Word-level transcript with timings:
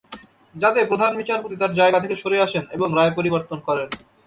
যাতে 0.55 0.79
প্রধান 0.89 1.11
বিচারপতি 1.19 1.55
তাঁর 1.61 1.77
জায়গা 1.79 1.99
থেকে 2.03 2.15
সরে 2.21 2.37
আসেন 2.45 2.63
এবং 2.75 2.87
রায় 2.97 3.13
পরিবর্তন 3.17 3.57
করেন। 3.67 3.87